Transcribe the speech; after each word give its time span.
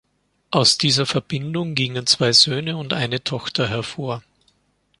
Aus 0.49 0.79
dieser 0.79 1.05
Verbindung 1.05 1.75
gingen 1.75 2.07
zwei 2.07 2.31
Söhne 2.33 2.75
und 2.75 2.91
eine 2.91 3.23
Tochter 3.23 3.69
hervor. 3.69 4.23